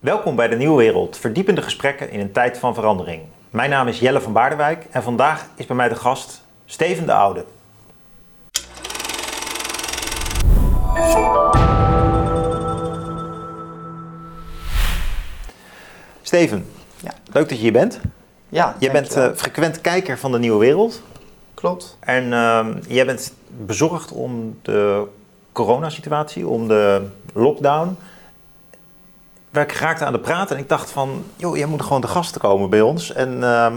[0.00, 3.22] Welkom bij de Nieuwe Wereld, verdiepende gesprekken in een tijd van verandering.
[3.50, 7.12] Mijn naam is Jelle van Baardenwijk en vandaag is bij mij de gast Steven de
[7.12, 7.44] Oude.
[16.22, 16.66] Steven,
[17.00, 17.12] Ja.
[17.32, 18.00] leuk dat je hier bent.
[18.48, 21.02] Ja, Je bent eh, frequent kijker van de Nieuwe Wereld.
[21.54, 21.96] Klopt.
[22.00, 25.06] En ehm, jij bent bezorgd om de
[25.52, 27.96] coronasituatie, om de lockdown.
[29.58, 32.06] Waar ik raakte aan de praten en ik dacht van, joh, jij moet gewoon de
[32.06, 33.12] gasten komen bij ons.
[33.12, 33.74] En ehm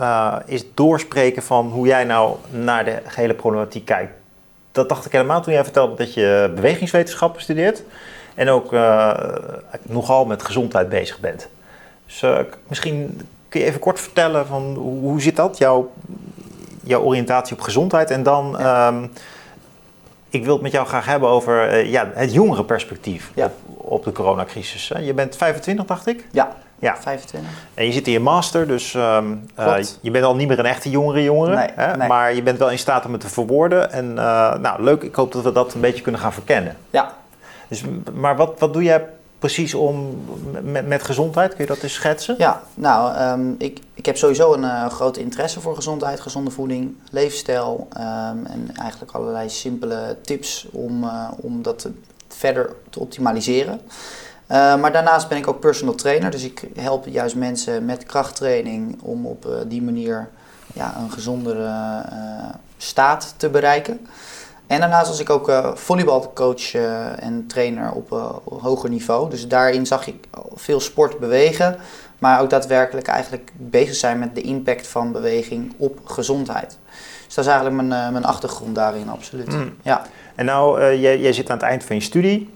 [0.00, 4.12] eh, is doorspreken van hoe jij nou naar de gehele problematiek kijkt.
[4.72, 7.82] Dat dacht ik helemaal toen jij vertelde dat je bewegingswetenschappen studeert.
[8.34, 9.18] En ook eh,
[9.82, 11.48] nogal met gezondheid bezig bent.
[12.06, 12.38] Dus eh,
[12.68, 15.58] misschien kun je even kort vertellen van hoe, hoe zit dat?
[15.58, 15.92] Jouw
[16.82, 18.10] jouw oriëntatie op gezondheid.
[18.10, 19.06] En dan, ehm,
[20.28, 23.44] ik wil het met jou graag hebben over ja, het jongere perspectief Ja.
[23.44, 23.52] op,
[23.90, 24.92] op de coronacrisis.
[25.00, 26.26] Je bent 25, dacht ik?
[26.32, 26.96] Ja, Ja.
[26.96, 27.50] 25.
[27.74, 30.64] En je zit in je master, dus ehm, eh, je bent al niet meer een
[30.66, 31.54] echte jongere jongere.
[31.56, 31.96] Nee, hè?
[31.96, 32.08] nee.
[32.08, 33.92] Maar je bent wel in staat om het te verwoorden.
[33.92, 36.76] En eh, nou, leuk, ik hoop dat we dat een beetje kunnen gaan verkennen.
[36.90, 37.12] Ja.
[37.68, 39.06] Dus, maar wat, wat doe jij
[39.38, 40.24] precies om,
[40.62, 41.50] met, met gezondheid?
[41.54, 42.34] Kun je dat eens schetsen?
[42.38, 46.94] Ja, nou, ehm, ik, ik heb sowieso een eh, grote interesse voor gezondheid, gezonde voeding,
[47.10, 51.92] leefstijl ehm, en eigenlijk allerlei simpele tips om, om dat te-
[52.40, 53.80] verder te optimaliseren.
[54.46, 59.02] Eh, maar daarnaast ben ik ook personal trainer, dus ik help juist mensen met krachttraining
[59.02, 60.28] om op eh, die manier
[60.74, 61.66] ja, een gezondere
[62.10, 64.06] eh, staat te bereiken.
[64.66, 66.74] En daarnaast was ik ook volleybalcoach
[67.16, 68.10] en trainer op,
[68.60, 69.30] hoger niveau.
[69.30, 71.76] Dus daarin zag ik veel sport bewegen,
[72.18, 76.78] maar ook daadwerkelijk eigenlijk bezig zijn met de impact van beweging op gezondheid.
[77.26, 79.52] Dus dat is eigenlijk mijn, mijn achtergrond daarin, absoluut.
[79.52, 79.76] Mm.
[79.82, 80.02] Ja,
[80.40, 82.52] En nou, eh, jij, jij zit aan het eind van je studie.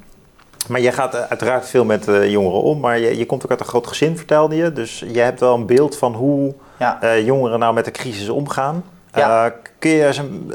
[0.68, 2.80] Maar jij gaat eh, uiteraard veel met eh, jongeren om.
[2.80, 4.72] Maar je, je komt ook uit een groot gezin, vertelde je.
[4.72, 7.18] Dus je hebt wel een beeld van hoe ja.
[7.18, 8.84] jongeren nou met de crisis omgaan.
[9.14, 9.54] Ja.
[9.78, 10.52] Kun je eens een,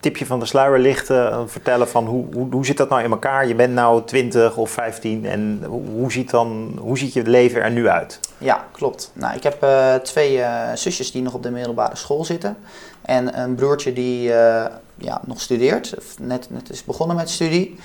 [0.00, 1.32] tipje van de sluier lichten?
[1.32, 3.46] en vertellen van hoe, hoe, hoe zit dat nou in elkaar?
[3.46, 7.62] Je bent nou 20 of 15 en hoe, hoe, ziet, dan, hoe ziet je leven
[7.62, 8.20] er nu uit?
[8.38, 9.10] Ja, klopt.
[9.14, 9.66] Nou, ik heb
[10.02, 10.42] twee
[10.74, 12.56] zusjes die nog op de middelbare school zitten.
[13.02, 14.32] En een broertje die
[14.98, 17.78] ja, nog studeert, of net, net is begonnen met studie.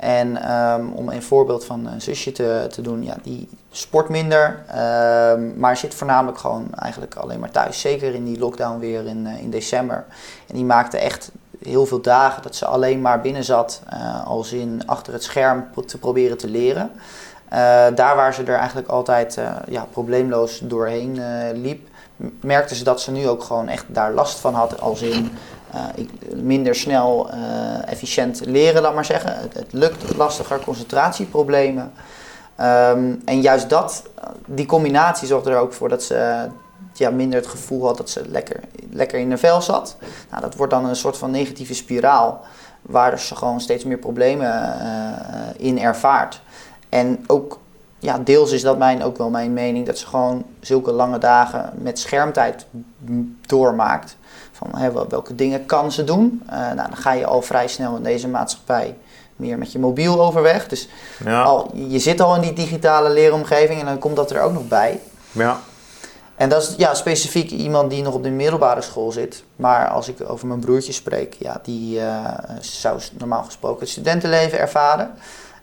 [0.00, 4.64] En ehm, om een voorbeeld van een zusje te, te doen, ja, die sport minder,
[4.68, 7.80] ehm, maar zit voornamelijk gewoon eigenlijk alleen maar thuis.
[7.80, 10.04] Zeker in die lockdown weer in, eh, in december.
[10.46, 11.30] En die maakte echt
[11.62, 15.66] heel veel dagen dat ze alleen maar binnen zat, eh, als in achter het scherm
[15.86, 16.90] te proberen te leren.
[17.48, 17.58] Eh,
[17.94, 19.38] daar waar ze er eigenlijk altijd
[19.68, 21.20] ja, probleemloos doorheen
[21.52, 21.88] liep,
[22.40, 24.80] merkte ze dat ze nu ook gewoon echt daar last van had.
[24.80, 25.30] Als in
[25.94, 29.36] ik, minder snel eh, efficiënt leren, laat maar zeggen.
[29.52, 31.92] Het, lukt lastiger, concentratieproblemen.
[32.60, 36.42] Ehm, en juist dat, eh, die combinatie zorgde er ook voor dat ze eh,
[36.92, 38.60] ja, minder het gevoel had dat ze lekker,
[38.90, 39.96] lekker in de vel zat.
[40.30, 42.40] Nou, dat wordt dan een soort van negatieve spiraal,
[42.82, 46.40] waar ze gewoon steeds meer problemen eh, in ervaart.
[46.88, 47.58] En ook,
[47.98, 51.72] ja, deels is dat mijn, ook wel mijn mening, dat ze gewoon zulke lange dagen
[51.74, 52.66] met schermtijd
[53.46, 54.16] doormaakt.
[54.60, 56.42] Van hè, welke dingen kan ze doen?
[56.46, 58.96] Eh, nou, dan ga je al vrij snel in deze maatschappij
[59.36, 60.68] meer met je mobiel overweg.
[60.68, 60.88] Dus
[61.24, 64.52] Ja, al, je zit al in die digitale leeromgeving en dan komt dat er ook
[64.52, 65.00] nog bij.
[65.32, 65.60] ja.
[66.36, 69.44] En dat is ja, specifiek iemand die nog op de middelbare school zit.
[69.56, 72.24] Maar als ik over mijn broertje spreek, ja, die eh,
[72.60, 75.10] zou normaal gesproken het studentenleven ervaren.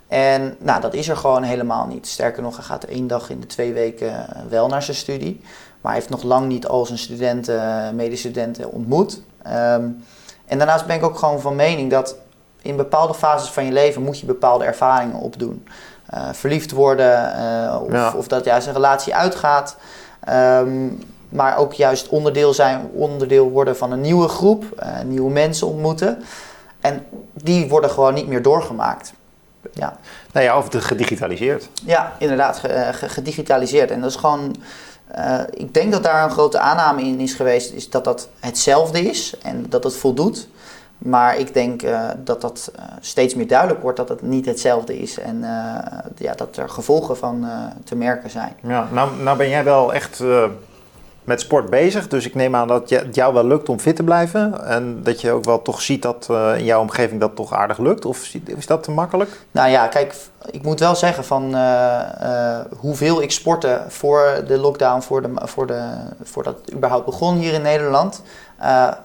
[0.07, 2.07] En nou, dat is er gewoon helemaal niet.
[2.07, 5.41] Sterker nog, hij gaat één dag in de twee weken wel naar zijn studie.
[5.81, 9.21] Maar hij heeft nog lang niet al zijn studenten, medestudenten ontmoet.
[9.43, 9.85] Ehm,
[10.45, 12.15] en daarnaast ben ik ook gewoon van mening dat
[12.61, 15.67] in bepaalde fases van je leven moet je bepaalde ervaringen opdoen.
[16.05, 18.13] Eh, verliefd worden, eh, of, Ja.
[18.17, 19.77] of dat juist een relatie uitgaat.
[20.19, 20.87] Ehm,
[21.29, 26.23] maar ook juist onderdeel zijn, onderdeel worden van een nieuwe groep, eh, nieuwe mensen ontmoeten.
[26.81, 29.13] En die worden gewoon niet meer doorgemaakt.
[29.73, 29.97] Ja,
[30.33, 31.69] Nou ja, of gedigitaliseerd.
[31.85, 33.91] ja inderdaad, ge- eh, ge- gedigitaliseerd.
[33.91, 34.55] En dat is gewoon,
[35.17, 39.01] eh, ik denk dat daar een grote aanname in is geweest, is dat dat hetzelfde
[39.01, 40.47] is en dat het voldoet.
[40.97, 44.99] Maar ik denk eh, dat dat eh, steeds meer duidelijk wordt dat het niet hetzelfde
[44.99, 45.39] is en
[46.17, 47.47] ja, dat er gevolgen van
[47.83, 48.53] te merken zijn.
[48.61, 50.23] Ja, nou, nou ben jij wel echt
[51.27, 52.07] met sport bezig.
[52.07, 54.65] Dus ik neem aan dat het jou wel lukt om fit te blijven.
[54.65, 57.77] En dat je ook wel toch ziet dat eh, in jouw omgeving dat toch aardig
[57.77, 58.05] lukt.
[58.05, 59.29] Of is dat te makkelijk?
[59.51, 60.15] Nou ja, kijk,
[60.51, 65.29] ik moet wel zeggen van eh, eh, hoeveel ik sportte voor de lockdown, voor de,
[65.35, 65.89] voor de,
[66.23, 68.21] voordat het überhaupt begon hier in Nederland,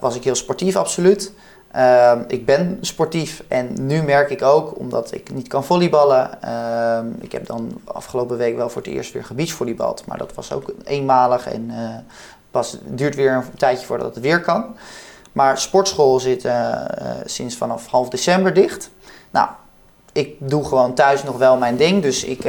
[0.01, 1.33] was ik heel sportief, absoluut.
[1.73, 6.43] Ehm, ik ben sportief en nu merk ik ook, omdat ik niet kan volleyballen.
[6.43, 10.07] ehm, ik heb dan afgelopen week wel voor het eerst weer gebeachvolleybald.
[10.07, 12.15] Maar dat was ook eenmalig en eh,
[12.51, 14.77] pas, duurt weer een tijdje voordat het weer kan.
[15.33, 16.87] Maar sportschool zit eh, eh,
[17.25, 18.91] sinds vanaf half december dicht.
[19.31, 19.49] Nou,
[20.13, 22.03] ik doe gewoon thuis nog wel mijn ding.
[22.03, 22.45] Dus ik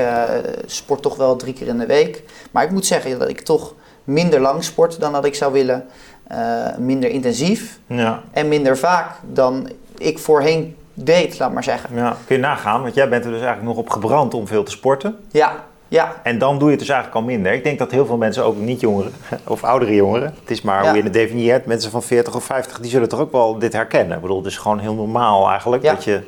[0.65, 2.23] sport toch wel drie keer in de week.
[2.51, 3.73] Maar ik moet zeggen dat ik toch
[4.03, 5.85] minder lang sport dan dat ik zou willen.
[6.27, 8.21] Eh, minder intensief Ja.
[8.31, 11.95] en minder vaak dan ik voorheen deed, laat maar zeggen.
[11.95, 14.63] ja, kun je nagaan, want jij bent er dus eigenlijk nog op gebrand om veel
[14.63, 15.17] te sporten.
[15.31, 17.53] Ja, ja, En dan doe je het dus eigenlijk al minder.
[17.53, 19.11] Ik denk dat heel veel mensen, ook niet jongeren
[19.47, 20.87] of oudere jongeren, het is maar Ja.
[20.89, 23.73] hoe je het definieert, mensen van 40 of 50, die zullen toch ook wel dit
[23.73, 24.15] herkennen.
[24.15, 25.93] Ik bedoel, het is gewoon heel normaal eigenlijk Ja.
[25.93, 26.21] dat je,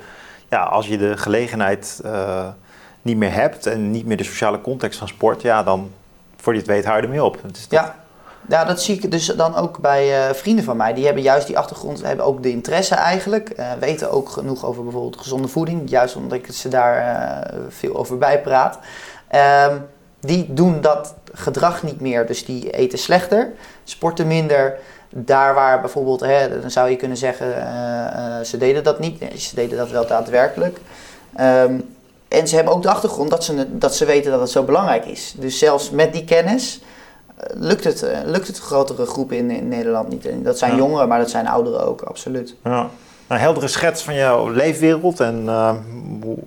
[0.50, 2.48] ja, als je de gelegenheid eh,
[3.02, 5.92] niet meer hebt en niet meer de sociale context van sport, ja, dan
[6.38, 7.38] voor je het weet hou je ermee op.
[7.42, 7.96] Het is toch- ja.
[8.50, 10.94] Ja, dat zie ik dus dan ook bij eh, vrienden van mij.
[10.94, 13.50] Die hebben juist die achtergrond, hebben ook de interesse eigenlijk.
[13.50, 15.90] eh, weten ook genoeg over bijvoorbeeld gezonde voeding.
[15.90, 18.80] Juist omdat ik ze daar eh, veel over bijpraat.
[19.28, 19.78] Ehm,
[20.20, 22.26] die doen dat gedrag niet meer.
[22.26, 23.52] Dus die eten slechter,
[23.84, 24.78] sporten minder.
[25.10, 27.48] Daar waar bijvoorbeeld, hè, dan zou je kunnen zeggen,
[28.46, 29.24] ze deden dat niet.
[29.38, 30.80] Ze deden dat wel daadwerkelijk.
[31.36, 31.80] Ehm,
[32.28, 35.06] en ze hebben ook de achtergrond dat ze, dat ze weten dat het zo belangrijk
[35.06, 35.34] is.
[35.38, 36.82] Dus zelfs met die kennis
[37.54, 40.26] lukt het, eh, lukt het grotere groepen in, in Nederland niet.
[40.26, 40.78] En dat zijn Ja.
[40.78, 42.56] jongeren, maar dat zijn ouderen ook, absoluut.
[42.64, 42.90] Ja.
[43.28, 45.74] Een heldere schets van jouw leefwereld en eh,
[46.24, 46.38] hoe,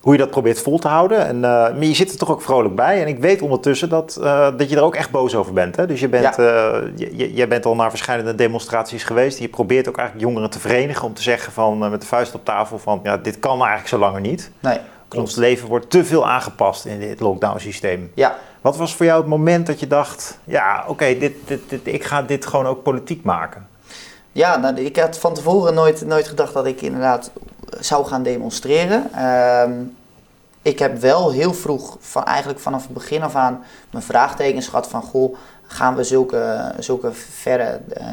[0.00, 1.26] hoe je dat probeert vol te houden.
[1.26, 3.00] En, eh, maar je zit er toch ook vrolijk bij.
[3.02, 5.76] En ik weet ondertussen dat, eh, dat je er ook echt boos over bent.
[5.76, 5.86] Hè?
[5.86, 9.38] Dus je bent, eh, je, je- jij bent al naar verschillende demonstraties geweest.
[9.38, 12.34] Je probeert ook eigenlijk jongeren te verenigen om te zeggen van, eh, met de vuist
[12.34, 14.50] op tafel van ja, dit kan eigenlijk zo langer niet.
[14.60, 14.78] Nee,
[15.16, 18.10] Ons leven wordt te veel aangepast in dit lockdown systeem.
[18.14, 18.34] Ja,
[18.64, 22.22] Wat was voor jou het moment dat je dacht, ja oké, dit, dit, ik ga
[22.22, 23.68] dit gewoon ook politiek maken?
[24.32, 27.30] ja nou, ik had van tevoren nooit, nooit gedacht dat ik inderdaad
[27.80, 29.12] zou gaan demonstreren.
[29.12, 29.72] Ehm,
[30.62, 34.88] ik heb wel heel vroeg, van, eigenlijk vanaf het begin af aan, mijn vraagtekens gehad
[34.88, 35.02] van...
[35.02, 38.06] Goh, gaan we zulke, zulke verre eh,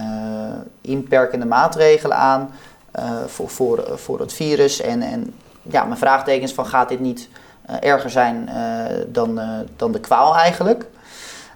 [0.81, 2.51] inperkende maatregelen aan
[2.92, 4.81] eh, voor, voor, voor het virus?
[4.81, 7.30] En, en ja, mijn vraagtekens van gaat dit niet
[7.65, 10.85] erger zijn eh, dan, eh, dan de kwaal eigenlijk?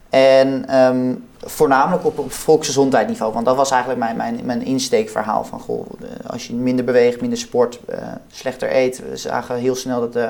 [0.10, 1.14] En ehm,
[1.46, 6.30] voornamelijk op, op volksgezondheidsniveau, want dat was eigenlijk mijn, mijn, mijn insteekverhaal van goh, eh,
[6.30, 7.98] als je minder beweegt, minder sport, eh,
[8.32, 9.10] slechter eet.
[9.10, 10.30] We zagen heel snel dat de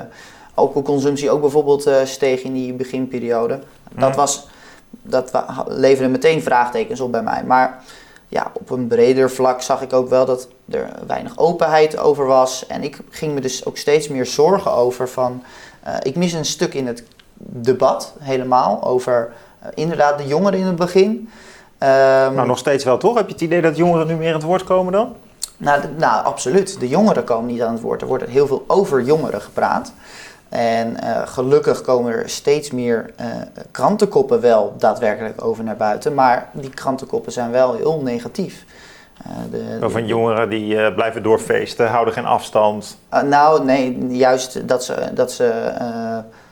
[0.54, 3.58] alcoholconsumptie ook bijvoorbeeld eh, steeg in die beginperiode.
[3.98, 4.48] Dat, was,
[5.02, 5.30] dat
[5.66, 7.44] leverde meteen vraagtekens op bij mij.
[7.44, 7.82] Maar
[8.28, 12.66] ja, op een breder vlak zag ik ook wel dat er weinig openheid over was.
[12.66, 15.42] En ik ging me dus ook steeds meer zorgen over van...
[15.82, 17.02] eh, ik mis een stuk in het
[17.38, 21.30] debat helemaal over eh, inderdaad de jongeren in het begin.
[21.78, 23.16] Ehm, Nou, nog steeds wel toch?
[23.16, 25.14] Heb je het idee dat jongeren nu meer aan het woord komen dan?
[25.56, 26.80] nou, nou, absoluut.
[26.80, 28.00] De jongeren komen niet aan het woord.
[28.00, 29.92] Er wordt heel veel over jongeren gepraat.
[30.48, 33.26] En eh, gelukkig komen er steeds meer eh,
[33.70, 36.14] krantenkoppen wel daadwerkelijk over naar buiten.
[36.14, 38.64] Maar die krantenkoppen zijn wel heel negatief.
[39.24, 39.30] Eh,
[39.80, 42.98] de, van jongeren die blijven doorfeesten, houden geen afstand.
[43.24, 45.72] Nou, nee, juist dat, ze, dat, ze,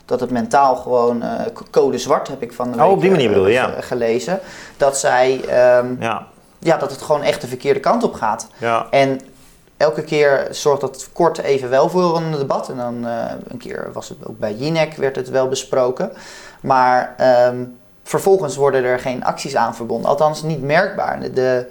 [0.04, 1.22] dat het mentaal gewoon
[1.70, 3.66] code zwart heb ik van de Oh, op die manier bedoel ja.
[3.66, 4.40] ge- gelezen.
[4.76, 6.26] Dat zij, ehm, Ja,
[6.58, 8.48] ja, dat het gewoon echt de verkeerde kant op gaat.
[8.58, 8.86] ja.
[8.90, 9.20] En
[9.76, 12.68] elke keer zorgt dat kort even wel voor een debat.
[12.68, 16.12] En dan eh, een keer was het ook bij Jinek werd het wel besproken.
[16.62, 17.64] Maar ehm,
[18.02, 20.10] vervolgens worden er geen acties aan verbonden.
[20.10, 21.20] Althans niet merkbaar.
[21.20, 21.66] De, de-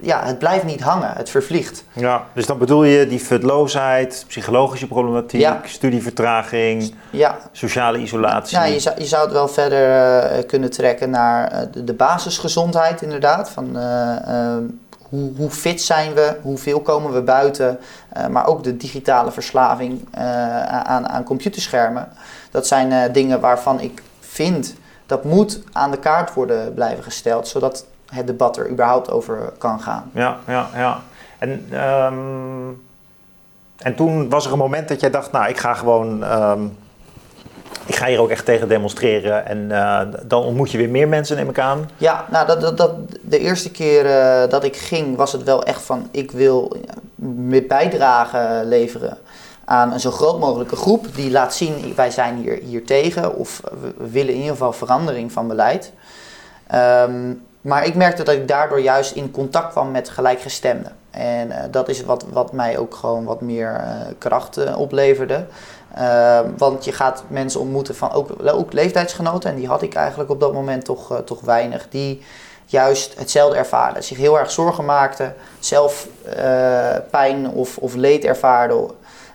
[0.00, 1.84] ja, het blijft niet hangen, het vervliegt.
[1.92, 2.24] ja.
[2.34, 5.60] Dus dan bedoel je die futloosheid, psychologische problematiek, Ja.
[5.64, 8.56] studievertraging, Ja, sociale isolatie.
[8.58, 11.92] Ja, je zou, je zou het wel verder eh, kunnen trekken naar eh, de, de
[11.94, 13.50] basisgezondheid inderdaad.
[13.50, 14.16] Van, eh,
[14.56, 14.62] eh,
[15.08, 17.78] hoe, hoe fit zijn we, hoeveel komen we buiten.
[18.08, 22.08] eh, maar ook de digitale verslaving eh, aan, aan computerschermen.
[22.50, 24.74] Dat zijn eh, dingen waarvan ik vind
[25.06, 27.48] dat moet aan de kaart worden blijven gesteld.
[27.48, 30.10] Zodat het debat er überhaupt over kan gaan.
[30.14, 31.00] Ja, ja, ja.
[31.38, 32.68] En, ehm,
[33.76, 36.66] en toen was er een moment dat jij dacht, nou, ik ga gewoon, ehm,
[37.86, 39.46] ik ga hier ook echt tegen demonstreren.
[39.46, 41.90] En eh, dan ontmoet je weer meer mensen, neem ik aan.
[41.96, 45.82] Ja, nou, dat, dat, de eerste keer eh, dat ik ging was het wel echt
[45.82, 46.94] van ik wil ja,
[47.48, 49.18] met bijdrage leveren
[49.64, 53.60] aan een zo groot mogelijke groep die laat zien wij zijn hier, hier tegen of
[53.80, 55.92] we, willen in ieder geval verandering van beleid.
[56.66, 60.92] Ehm, maar ik merkte dat ik daardoor juist in contact kwam met gelijkgestemden.
[61.10, 65.46] En eh, dat is wat, wat mij ook gewoon wat meer eh, kracht eh, opleverde.
[65.96, 69.50] Ehm, want je gaat mensen ontmoeten van ook, ook leeftijdsgenoten.
[69.50, 71.86] En die had ik eigenlijk op dat moment toch, eh, toch weinig.
[71.88, 72.22] Die
[72.66, 74.04] juist hetzelfde ervaren.
[74.04, 78.86] Zich heel erg zorgen maakten, zelf eh, pijn of, of leed ervaarden,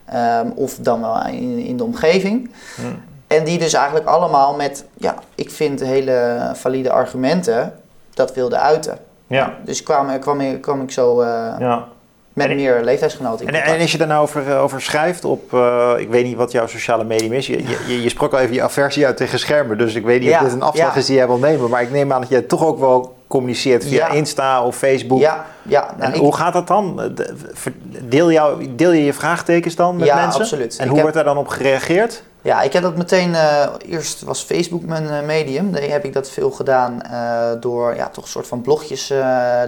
[0.06, 2.52] ehm, of dan wel in, in de omgeving.
[2.76, 3.04] Hmm.
[3.28, 7.74] En die dus eigenlijk allemaal met, ja, ik vind hele valide argumenten,
[8.14, 8.98] dat wilden uiten.
[9.28, 11.88] Ja, Dus kwam, kwam, ik- kwam ik zo eh, ja.
[12.34, 15.94] Met En- meer leeftijdsgenoten En, als je daar nou over, eh, over schrijft op, eh,
[15.98, 17.48] ik weet niet wat jouw sociale medium is.
[17.48, 20.38] Je, je, sprak al even je aversie uit tegen schermen, dus ik weet niet Ja,
[20.38, 21.00] of dit een afslag ja.
[21.00, 21.70] is die jij wil nemen.
[21.70, 24.14] Maar ik neem aan dat jij toch ook wel communiceert via Ja.
[24.14, 25.20] Insta of Facebook.
[25.20, 27.14] Ja, ja, nou, En ik- hoe gaat dat dan?
[27.54, 30.42] Ver- Deel, jou, deel je je vraagtekens dan met Ja, mensen?
[30.42, 30.72] absoluut.
[30.78, 32.24] En Ik hoe heb- wordt daar dan op gereageerd?
[32.42, 33.36] Ja, ik heb dat meteen.
[33.36, 35.72] eh, eerst was Facebook mijn eh, medium.
[35.72, 39.18] Daar heb ik dat veel gedaan eh, door ja, toch een soort van blogjes eh,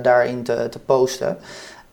[0.01, 1.37] daarin te, te posten.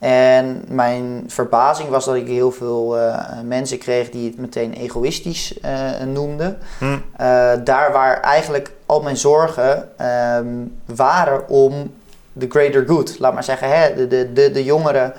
[0.00, 5.60] En mijn verbazing was dat ik heel veel eh, mensen kreeg die het meteen egoïstisch
[5.60, 6.58] eh, noemden.
[6.78, 6.84] Hm.
[7.16, 10.46] Eh, daar waar eigenlijk al mijn zorgen ehm,
[10.84, 11.92] waren om
[12.32, 13.18] de greater good.
[13.18, 15.12] Laat maar zeggen, hè, de, de, de, de jongeren,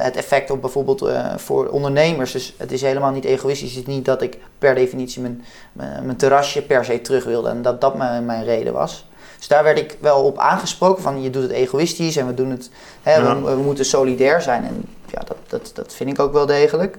[0.00, 2.32] het effect op bijvoorbeeld voor ondernemers.
[2.32, 3.74] Dus het is helemaal niet egoïstisch.
[3.74, 7.48] Het is niet dat ik per definitie mijn, mijn, mijn terrasje per se terug wilde
[7.48, 9.09] en dat dat mijn, mijn reden was.
[9.40, 12.50] Dus daar werd ik wel op aangesproken van je doet het egoïstisch en we doen
[12.50, 12.70] het,
[13.02, 13.40] hè, Ja.
[13.42, 14.64] we, we moeten solidair zijn.
[14.64, 16.98] En ja, dat, dat, dat vind ik ook wel degelijk.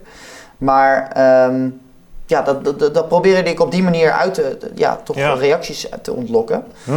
[0.57, 1.69] Maar ehm,
[2.25, 5.33] ja, dat, dat, dat, dat probeerde ik op die manier uit te, ja, toch Ja.
[5.33, 6.63] reacties te ontlokken.
[6.83, 6.91] Hm.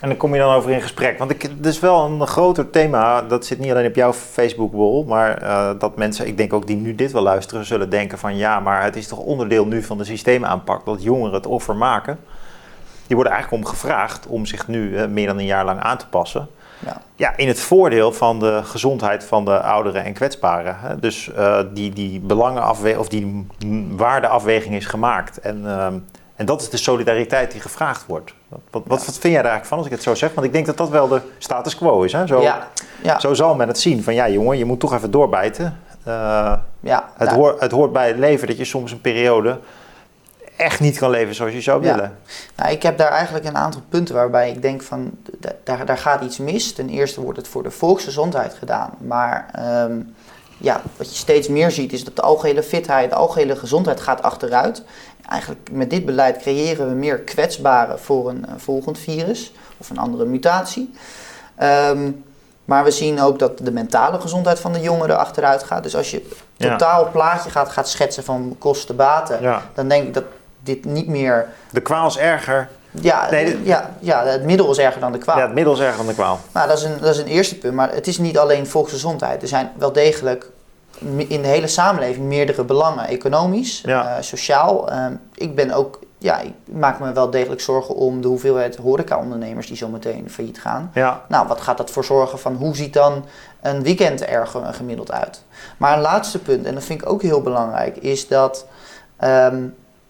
[0.00, 1.18] En dan kom je dan over in gesprek.
[1.18, 3.22] Want ik, het is wel een groter thema.
[3.22, 5.04] Dat zit niet alleen op jouw Facebook-wall.
[5.06, 8.36] Maar eh, dat mensen, ik denk ook die nu dit wel luisteren, zullen denken van
[8.36, 12.18] ja, maar het is toch onderdeel nu van de systeemaanpak dat jongeren het offer maken.
[13.08, 16.06] Die worden eigenlijk om gevraagd om zich nu meer dan een jaar lang aan te
[16.06, 16.48] passen.
[16.86, 17.00] Ja.
[17.16, 20.76] Ja, in het voordeel van de gezondheid van de ouderen en kwetsbaren.
[20.78, 20.98] Hè.
[20.98, 23.46] Dus eh, die, die belangenafweging of die
[23.90, 25.40] waardeafweging is gemaakt.
[25.40, 25.94] En, ehm,
[26.36, 28.34] en dat is de solidariteit die gevraagd wordt.
[28.48, 30.34] Wat, wat, wat, wat vind jij daar eigenlijk van als ik het zo zeg?
[30.34, 32.12] Want ik denk dat dat wel de status quo is.
[32.12, 32.26] Hè?
[32.26, 32.68] Zo, Ja,
[33.02, 34.02] ja, zo zal men het zien.
[34.02, 35.80] Van ja, jongen, je moet toch even doorbijten.
[36.80, 39.58] Ja, het, hoort, het hoort bij het leven dat je soms een periode
[40.58, 41.94] echt niet kan leven zoals je zou Ja.
[41.94, 42.18] willen.
[42.56, 45.10] nou, ik heb daar eigenlijk een aantal punten waarbij ik denk van
[45.64, 46.72] daar, daar gaat iets mis.
[46.72, 48.90] Ten eerste wordt het voor de volksgezondheid gedaan.
[48.98, 50.00] Maar ehm,
[50.58, 54.22] ja, wat je steeds meer ziet is dat de algehele fitheid, de algehele gezondheid gaat
[54.22, 54.82] achteruit.
[55.28, 59.98] Eigenlijk met dit beleid creëren we meer kwetsbaren voor een, een volgend virus of een
[59.98, 60.94] andere mutatie.
[61.56, 62.10] Ehm,
[62.64, 65.82] maar we zien ook dat de mentale gezondheid van de jongeren achteruit gaat.
[65.82, 66.70] Dus als je Ja.
[66.70, 69.62] totaal plaatje gaat, gaat schetsen van kosten-baten, Ja.
[69.74, 70.24] dan denk ik dat
[70.68, 71.46] dit niet meer.
[71.70, 72.68] De kwaal is erger.
[72.90, 75.36] Ja, Nee, dit- ja, ja, het middel is erger dan de kwaal.
[75.36, 76.38] Ja, het middel is erger dan de kwaal.
[76.52, 77.74] Nou, dat is, een, dat is een eerste punt.
[77.74, 79.42] Maar het is niet alleen volksgezondheid.
[79.42, 80.50] Er zijn wel degelijk
[81.16, 83.06] in de hele samenleving meerdere belangen.
[83.08, 84.16] Economisch, Ja.
[84.16, 84.90] eh, sociaal.
[84.90, 89.66] Ehm, ik ben ook, ja, ik maak me wel degelijk zorgen om de hoeveelheid horeca-ondernemers
[89.66, 90.90] die zo meteen failliet gaan.
[90.94, 93.24] Ja, Nou, wat gaat dat voor zorgen van hoe ziet dan
[93.62, 95.42] een weekend er ge- gemiddeld uit?
[95.76, 98.66] Maar een laatste punt, en dat vind ik ook heel belangrijk, is dat
[99.16, 99.62] ehm,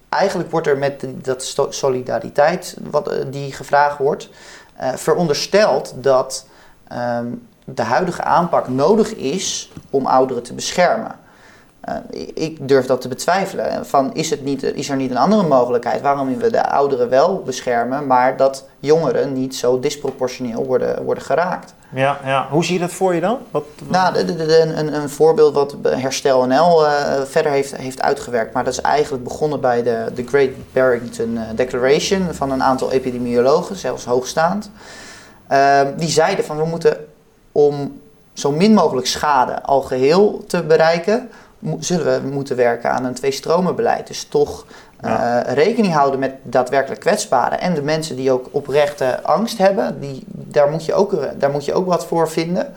[0.08, 4.28] eigenlijk wordt er met dat solidariteit wat, eh, die gevraagd wordt,
[4.76, 6.46] eh, verondersteld dat
[6.88, 7.26] ehm,
[7.64, 11.18] de huidige aanpak nodig is om ouderen te beschermen.
[11.80, 11.94] Eh,
[12.34, 13.86] ik durf dat te betwijfelen.
[13.86, 17.42] Van, is, het niet, is er niet een andere mogelijkheid waarom we de ouderen wel
[17.42, 21.74] beschermen, maar dat jongeren niet zo disproportioneel worden, worden geraakt?
[21.94, 22.46] Ja, ja.
[22.50, 23.38] Hoe zie je dat voor je dan?
[23.50, 28.64] Wat, Nou, de, een, een voorbeeld wat Herstel NL eh, verder heeft, heeft uitgewerkt, maar
[28.64, 33.76] dat is eigenlijk begonnen bij de, de Great Barrington eh, Declaration van een aantal epidemiologen,
[33.76, 34.70] zelfs hoogstaand.
[35.48, 36.96] Ehm, die zeiden van we moeten
[37.52, 38.00] om
[38.32, 41.30] zo min mogelijk schade al geheel te bereiken,
[41.78, 44.06] zullen we moeten werken aan een twee-stromenbeleid.
[44.06, 44.66] Dus toch
[45.00, 50.24] eh, rekening houden met daadwerkelijk kwetsbaren en de mensen die ook oprechte angst hebben, die,
[50.26, 52.72] daar, moet je ook, daar moet je ook wat voor vinden.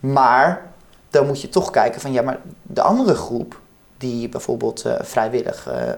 [0.00, 0.62] Maar
[1.10, 3.60] dan moet je toch kijken van ja, maar de andere groep
[3.98, 5.92] die bijvoorbeeld eh, vrijwillig eh,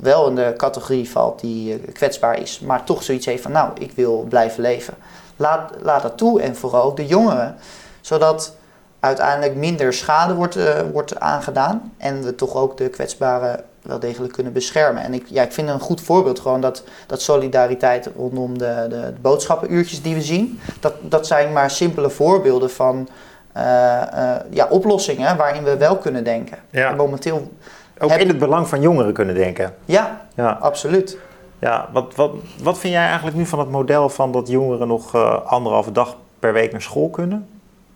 [0.00, 3.70] wel in de categorie valt die eh, kwetsbaar is, maar toch zoiets heeft van nou,
[3.78, 4.94] ik wil blijven leven.
[5.36, 7.56] Laat, laat dat toe en vooral de jongeren,
[8.00, 8.54] zodat
[9.00, 14.32] uiteindelijk minder schade wordt, eh, wordt aangedaan en we toch ook de kwetsbaren wel degelijk
[14.32, 15.02] kunnen beschermen.
[15.02, 18.88] En ik, ja, ik vind een goed voorbeeld gewoon dat, dat solidariteit rondom de, de,
[18.88, 23.08] de boodschappenuurtjes die we zien, dat, dat zijn maar simpele voorbeelden van
[23.52, 26.58] eh, eh, ja, oplossingen waarin we wel kunnen denken.
[26.70, 26.90] Ja.
[26.90, 27.52] En momenteel,
[27.98, 29.74] Ook in het belang van jongeren kunnen denken.
[29.84, 31.18] ja, Ja, absoluut.
[31.58, 31.88] ja.
[31.92, 32.30] Wat, wat,
[32.62, 36.16] wat vind jij eigenlijk nu van het model van dat jongeren nog eh, anderhalve dag
[36.38, 37.48] per week naar school kunnen?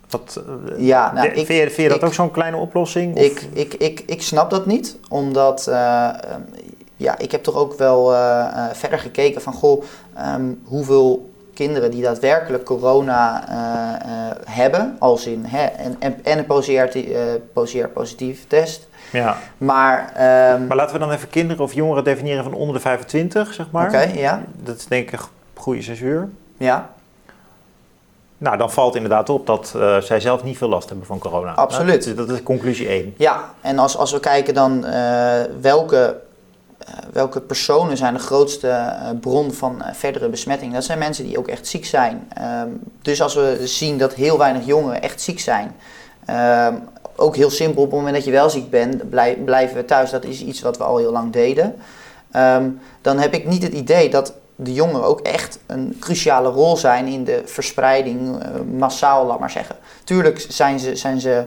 [0.09, 2.57] Wat, eh, Ja, nou, de- ik- vind je, vind je dat ik- ook zo'n kleine
[2.57, 3.15] oplossing?
[3.15, 6.41] Of- Ik, ik, ik, ik snap dat niet, omdat eh, ehm,
[6.97, 9.83] ja, ik heb toch ook wel eh, verder gekeken van goh,
[10.15, 13.43] ehm, hoeveel kinderen die daadwerkelijk corona
[14.49, 16.45] hebben, als in hè, en, en, en een
[17.53, 18.87] PCR-positief test.
[19.11, 19.37] Ja.
[19.57, 23.53] Maar, ehm, Maar laten we dan even kinderen of jongeren definiëren van onder de 25,
[23.53, 23.87] zeg maar.
[23.87, 26.29] oké, ja, Dat is denk ik een goede zes uur.
[26.57, 26.89] ja,
[28.37, 31.51] Nou, dan valt inderdaad op dat eh, zij zelf niet veel last hebben van corona.
[31.53, 32.03] Absoluut.
[32.03, 33.13] Dus dat is conclusie 1.
[33.17, 33.53] ja.
[33.61, 36.17] En als, als we kijken dan eh, welke,
[36.77, 41.47] eh, welke personen zijn de grootste bron van verdere besmetting, dat zijn mensen die ook
[41.47, 42.27] echt ziek zijn.
[42.33, 42.67] Ehm,
[43.01, 45.75] dus als we zien dat heel weinig jongeren echt ziek zijn,
[46.25, 46.73] ehm,
[47.15, 50.09] ook heel simpel, op het moment dat je wel ziek bent, blij- blijven we thuis.
[50.11, 51.75] Dat is iets wat we al heel lang deden.
[52.31, 52.69] Ehm,
[53.01, 57.07] dan heb ik niet het idee dat de jongeren ook echt een cruciale rol zijn
[57.07, 59.75] in de verspreiding, eh, massaal, laat maar zeggen.
[60.03, 61.43] Tuurlijk zijn ze, zijn ze,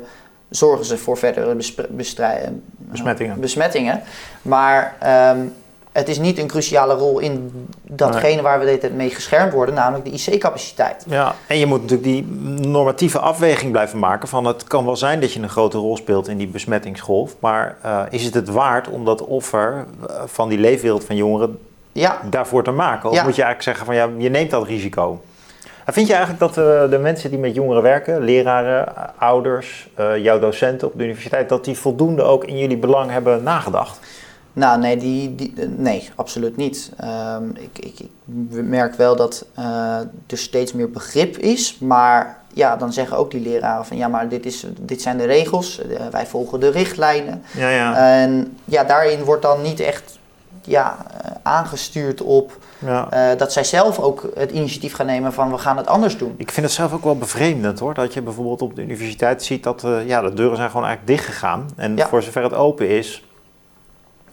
[0.49, 2.49] zorgen ze voor verdere eh,
[2.79, 3.41] Besmettingen.
[3.41, 4.03] besmettingen.
[4.43, 5.39] Maar ehm,
[5.93, 10.05] het is niet een cruciale rol in datgene waar we tijd mee geschermd worden, namelijk
[10.05, 11.05] de IC-capaciteit.
[11.09, 12.27] Ja, en je moet natuurlijk die
[12.69, 16.29] normatieve afweging blijven maken van het kan wel zijn dat je een grote rol speelt
[16.29, 19.87] in die besmettingsgolf, maar eh, is het het waard om dat offer
[20.27, 21.59] van die leefwereld van jongeren
[21.99, 23.09] Ja, daarvoor te maken?
[23.09, 23.23] Of Ja.
[23.25, 25.21] moet je eigenlijk zeggen van ja, je neemt dat risico?
[25.85, 29.89] En vind je eigenlijk dat eh, de mensen die met jongeren werken, leraren, eh, ouders,
[29.95, 33.99] eh, jouw docenten op de universiteit, dat die voldoende ook in jullie belang hebben nagedacht?
[34.53, 36.93] Nou, nee, die, die, nee absoluut niet.
[36.97, 38.11] Ehm, ik, ik, ik
[38.51, 39.65] merk wel dat eh,
[40.27, 44.29] er steeds meer begrip is, maar ja, dan zeggen ook die leraren van ja, maar
[44.29, 47.43] dit, is, dit zijn de regels, wij volgen de richtlijnen.
[47.55, 47.97] Ja, ja.
[47.97, 50.18] En ja, daarin wordt dan niet echt
[50.69, 53.11] ja, eh, aangestuurd op ja.
[53.11, 56.35] eh, dat zij zelf ook het initiatief gaan nemen van we gaan het anders doen.
[56.37, 57.95] Ik vind het zelf ook wel bevreemdend hoor.
[57.95, 61.17] Dat je bijvoorbeeld op de universiteit ziet dat eh, ja, de deuren zijn gewoon eigenlijk
[61.19, 61.69] dicht gegaan.
[61.77, 62.07] En Ja.
[62.09, 63.25] voor zover het open is,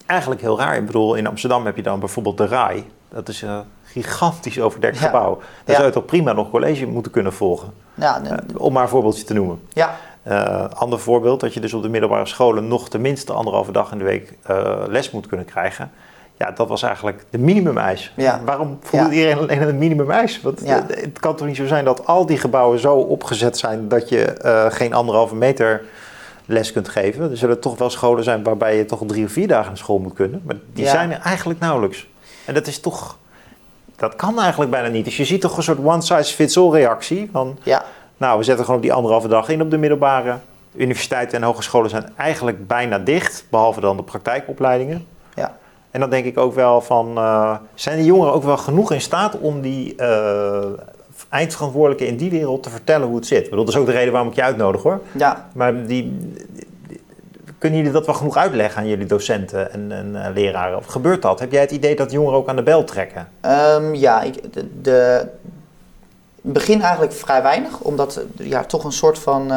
[0.05, 0.75] eigenlijk heel raar.
[0.75, 2.85] Ik bedoel, in Amsterdam heb je dan bijvoorbeeld de RAI.
[3.09, 5.05] Dat is een gigantisch overdekt Ja.
[5.05, 5.39] gebouw.
[5.65, 7.73] Daar zou je toch prima nog college moeten kunnen volgen.
[7.93, 8.21] Ja,
[8.57, 9.59] om maar een voorbeeldje te noemen.
[9.73, 13.91] ja, Eh, ander voorbeeld, dat je dus op de middelbare scholen nog tenminste anderhalve dag
[13.91, 14.33] in de week
[14.87, 15.91] les moet kunnen krijgen.
[16.37, 18.11] Ja, dat was eigenlijk de minimumeis.
[18.15, 18.41] Ja.
[18.45, 19.13] Waarom voldoet Ja.
[19.13, 20.41] iedereen alleen aan het minimumeis?
[20.41, 20.87] Want Ja.
[20.89, 24.09] eh, het kan toch niet zo zijn dat al die gebouwen zo opgezet zijn dat
[24.09, 25.83] je eh, geen anderhalve meter
[26.45, 27.31] les kunt geven.
[27.31, 29.97] Er zullen toch wel scholen zijn waarbij je toch drie of vier dagen naar school
[29.99, 30.41] moet kunnen.
[30.45, 32.07] Maar die zijn er eigenlijk nauwelijks.
[32.45, 33.17] En dat is toch...
[33.95, 35.05] Dat kan eigenlijk bijna niet.
[35.05, 37.57] Dus je ziet toch een soort one-size-fits-all reactie van...
[37.63, 37.85] ja,
[38.17, 40.37] Nou, we zetten gewoon op die anderhalve dag in op de middelbare.
[40.73, 45.05] Universiteiten en hogescholen zijn eigenlijk bijna dicht, behalve dan de praktijkopleidingen.
[45.95, 49.01] En dan denk ik ook wel van, eh, zijn de jongeren ook wel genoeg in
[49.01, 50.63] staat om die eh
[51.29, 53.43] eindverantwoordelijken in die wereld te vertellen hoe het zit?
[53.43, 55.01] Ik bedoel, dat is ook de reden waarom ik je uitnodig hoor.
[55.11, 55.49] ja.
[55.53, 57.03] Maar die, die-
[57.57, 60.77] kunnen jullie dat wel genoeg uitleggen aan jullie docenten en, en eh, leraren?
[60.77, 61.39] Of gebeurt dat?
[61.39, 63.27] Heb jij het idee dat jongeren ook aan de bel trekken?
[63.41, 65.27] Ehm, ja, ik, de, de
[66.41, 69.51] begin eigenlijk vrij weinig, omdat ja, toch een soort van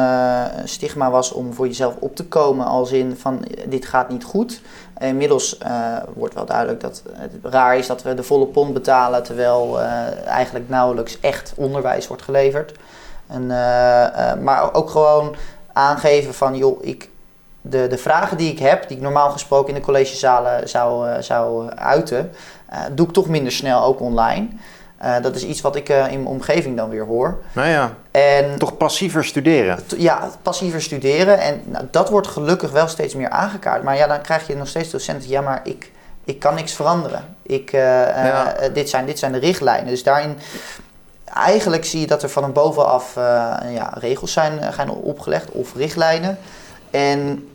[0.63, 4.61] stigma was om voor jezelf op te komen, als in van dit gaat niet goed.
[4.99, 9.23] Inmiddels eh, wordt wel duidelijk dat het raar is dat we de volle pond betalen,
[9.23, 12.73] terwijl eh, eigenlijk nauwelijks echt onderwijs wordt geleverd.
[13.27, 15.35] En, eh, maar ook gewoon
[15.73, 17.09] aangeven van, joh, ik,
[17.61, 21.69] de, de vragen die ik heb, die ik normaal gesproken in de collegezalen zou, zou
[21.69, 22.31] uiten,
[22.91, 24.47] doe ik toch minder snel ook online.
[24.99, 27.37] Eh, dat is iets wat ik eh, in mijn omgeving dan weer hoor.
[27.53, 29.79] Nou ja, En toch passiever studeren.
[29.97, 31.39] ja, passiever studeren.
[31.39, 33.83] En nou, dat wordt gelukkig wel steeds meer aangekaart.
[33.83, 35.29] Maar ja, dan krijg je nog steeds docenten.
[35.29, 35.91] Ja, maar ik,
[36.23, 37.35] ik kan niks veranderen.
[37.41, 38.53] Ik, eh, Ja.
[38.73, 39.87] dit, zijn, dit zijn de richtlijnen.
[39.87, 40.37] Dus daarin,
[41.33, 43.13] eigenlijk zie je dat er van een bovenaf
[43.73, 46.37] ja, regels zijn, zijn opgelegd of richtlijnen.
[46.91, 47.47] En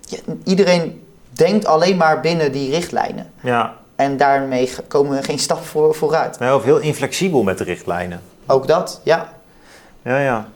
[0.00, 3.32] ja, iedereen denkt alleen maar binnen die richtlijnen.
[3.40, 6.38] Ja, En daarmee komen we geen stap voor, vooruit.
[6.38, 8.20] nou, of heel inflexibel met de richtlijnen.
[8.46, 9.32] Ook dat, ja.
[10.02, 10.48] Ja, ja.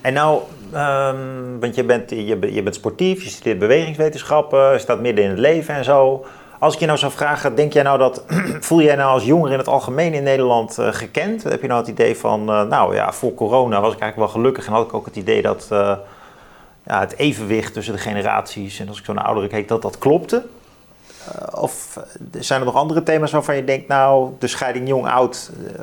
[0.00, 5.00] En nou, ehm, want je bent, je, je bent sportief, je studeert bewegingswetenschappen, je staat
[5.00, 6.24] midden in het leven en zo.
[6.58, 8.24] Als ik je nou zou vragen, denk jij nou dat,
[8.68, 11.42] voel jij nou als jongere in het algemeen in Nederland eh, gekend?
[11.42, 14.42] Heb je nou het idee van, eh, nou ja, voor corona was ik eigenlijk wel
[14.42, 15.96] gelukkig en had ik ook het idee dat eh,
[16.86, 19.98] ja, het evenwicht tussen de generaties en als ik zo naar ouderen keek, dat dat
[19.98, 20.42] klopte?
[21.28, 25.50] Eh, of eh, zijn er nog andere thema's waarvan je denkt, nou, de scheiding jong-oud
[25.66, 25.80] eh,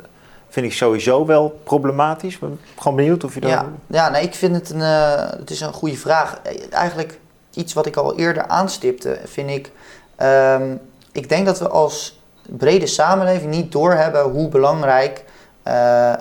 [0.48, 2.34] vind ik sowieso wel problematisch.
[2.34, 3.50] Ik ben gewoon benieuwd of je dat...
[3.50, 4.80] Ja, ja nee, ik vind het een,
[5.38, 6.40] het is een goede vraag.
[6.70, 7.20] Eigenlijk
[7.54, 9.70] iets wat ik al eerder aanstipte, vind ik.
[10.16, 10.76] ehm,
[11.12, 15.24] ik denk dat we als brede samenleving niet doorhebben hoe belangrijk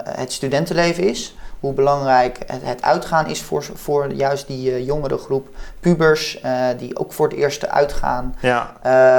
[0.03, 1.36] het studentenleven is.
[1.59, 5.47] Hoe belangrijk het, het uitgaan is voor, voor juist die uh, jongere groep.
[5.79, 8.35] Pubers uh, die ook voor het eerst uitgaan.
[8.39, 8.73] Ja.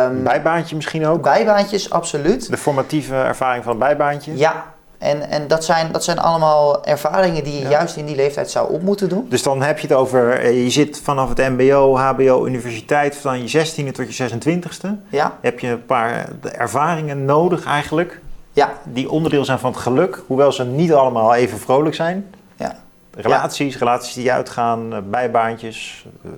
[0.07, 1.23] Um, bijbaantje misschien ook?
[1.23, 2.51] Bijbaantjes, absoluut.
[2.51, 4.37] De formatieve ervaring van het bijbaantje?
[4.37, 4.65] Ja,
[4.99, 7.71] en, en dat, zijn, dat zijn allemaal ervaringen die je ja.
[7.71, 9.27] juist in die leeftijd zou op moeten doen.
[9.29, 13.43] Dus dan heb je het over, eh, je zit vanaf het MBO, HBO, universiteit van
[13.43, 14.89] je 16e tot je 26e.
[15.09, 15.39] Ja.
[15.41, 18.21] Heb je een paar ervaringen nodig eigenlijk.
[18.59, 18.73] Ja.
[18.85, 22.35] Die onderdeel zijn van het geluk, hoewel ze niet allemaal even vrolijk zijn.
[22.57, 22.77] Ja.
[23.11, 23.79] Relaties, ja.
[23.79, 26.33] relaties die uitgaan, eh, bijbaantjes, uh,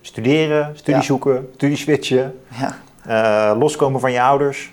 [0.00, 2.40] studeren, studie zoeken, studie switchen.
[2.48, 2.78] Ja.
[3.08, 4.72] Uh, loskomen van je ouders.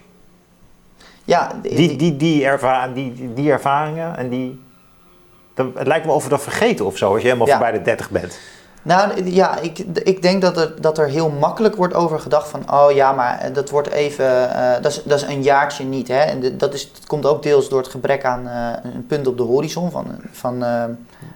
[1.26, 4.62] Ja, die, die, die, erva die, die, ervaringen en die.
[5.54, 7.82] Dat, het lijkt me of we dat vergeten of zo, als je helemaal voorbij de
[7.82, 8.40] 30 bent.
[8.84, 12.72] Nou ja, ik, ik denk dat er, dat er heel makkelijk wordt over gedacht van,
[12.72, 16.08] oh ja, maar dat wordt even, uh, dat, is, dat is een jaartje niet.
[16.08, 16.20] Hè?
[16.20, 19.44] En dat, is, komt ook deels door het gebrek aan uh, een punt op de
[19.44, 20.66] horizon van, van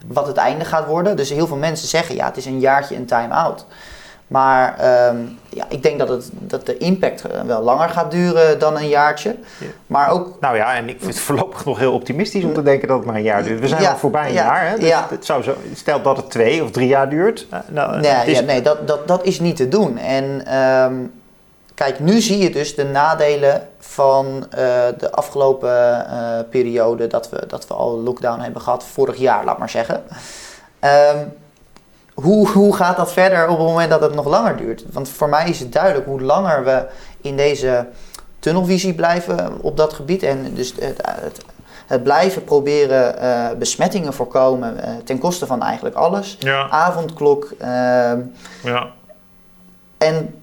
[0.06, 1.16] wat het einde gaat worden.
[1.16, 3.66] Dus heel veel mensen zeggen, ja, het is een jaartje een time-out.
[4.28, 4.68] Maar
[5.08, 8.88] um, ja, ik denk dat, het, dat de impact wel langer gaat duren dan een
[8.88, 9.36] jaartje.
[9.58, 9.66] Ja.
[9.86, 10.36] Maar ook...
[10.40, 13.06] Nou ja, en ik vind het voorlopig nog heel optimistisch om te denken dat het
[13.06, 13.60] maar een jaar duurt.
[13.60, 14.68] We zijn Ja, al voorbij een ja, jaar.
[14.70, 14.78] Hè?
[14.78, 17.46] Dus het zou zo, stel dat het twee of drie jaar duurt.
[17.50, 19.98] eh, Nou, Nee, is- nee dat, dat, dat is niet te doen.
[19.98, 20.94] En ehm,
[21.74, 24.58] kijk, nu zie je dus de nadelen van eh,
[24.98, 29.58] de afgelopen eh, periode dat we, dat we al lockdown hebben gehad, vorig jaar, laat
[29.58, 30.02] maar zeggen.
[30.78, 31.16] Ehm,
[32.22, 34.84] hoe, hoe gaat dat verder op het moment dat het nog langer duurt?
[34.92, 36.86] Want voor mij is het duidelijk hoe langer we
[37.20, 37.86] in deze
[38.38, 41.40] tunnelvisie blijven op dat gebied en dus het, het,
[41.86, 46.36] het blijven proberen eh, besmettingen voorkomen eh, ten koste van eigenlijk alles.
[46.38, 47.54] Ja, Avondklok.
[47.58, 48.20] ehm,
[48.62, 48.86] ja.
[49.98, 50.34] en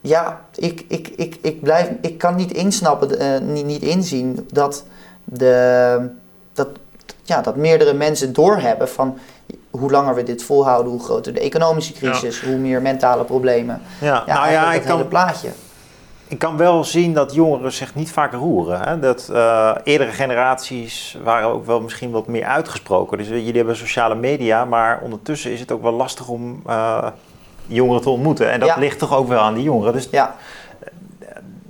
[0.00, 4.84] ja, ik, ik, ik, ik, blijf, ik kan niet insnappen, eh, niet, niet inzien dat,
[5.24, 6.10] de,
[6.52, 6.68] dat,
[7.22, 9.18] ja, dat meerdere mensen doorhebben van
[9.70, 13.80] hoe langer we dit volhouden, hoe groter de economische crisis, hoe meer mentale problemen.
[14.00, 14.22] ja.
[14.26, 15.48] Ja, nou ja, ik het kan, plaatje.
[16.28, 18.80] ik kan wel zien dat jongeren zich niet vaak roeren.
[18.80, 18.98] Hè?
[18.98, 23.18] Dat eh, eerdere generaties waren ook wel misschien wat meer uitgesproken.
[23.18, 27.06] Dus jullie hebben sociale media, maar ondertussen is het ook wel lastig om eh,
[27.66, 28.50] jongeren te ontmoeten.
[28.50, 28.76] En dat Ja.
[28.78, 29.92] ligt toch ook wel aan die jongeren.
[29.92, 30.34] Dus Ja,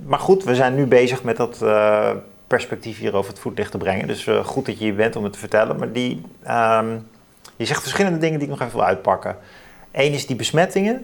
[0.05, 2.09] Maar goed, we zijn nu bezig met dat eh,
[2.47, 4.07] perspectief hier over het voetlicht te brengen.
[4.07, 5.77] Dus eh, goed dat je hier bent om het te vertellen.
[5.77, 6.85] Maar die, ehm,
[7.59, 9.37] je zegt verschillende dingen die ik nog even wil uitpakken.
[9.91, 10.95] Eén is die besmettingen.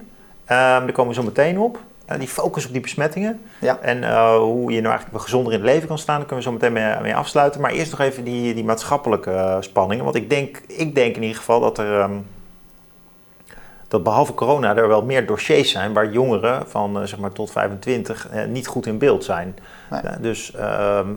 [0.45, 1.79] Ehm, daar komen we zo meteen op.
[2.05, 3.41] Eh, die focus op die besmettingen.
[3.59, 3.79] Ja.
[3.81, 6.17] En eh, hoe je nou eigenlijk gezonder in het leven kan staan.
[6.17, 7.61] Daar kunnen we zo meteen mee, mee afsluiten.
[7.61, 10.03] Maar eerst nog even die, die maatschappelijke eh, spanningen.
[10.03, 11.99] Want ik denk, ik denk in ieder geval dat er...
[11.99, 12.17] ehm,
[13.87, 17.51] dat behalve corona er wel meer dossiers zijn waar jongeren van eh, zeg maar tot
[17.51, 19.55] 25 eh, niet goed in beeld zijn.
[19.89, 20.01] Nee.
[20.03, 21.07] Ja, dus ehm,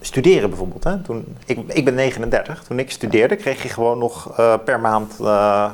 [0.00, 0.84] studeren bijvoorbeeld.
[0.84, 0.98] Hè?
[1.02, 2.62] Toen, ik, ik ben 39.
[2.62, 5.70] Toen ik studeerde kreeg je gewoon nog eh, per maand eh,